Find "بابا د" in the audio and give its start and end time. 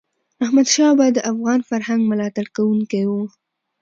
0.99-1.19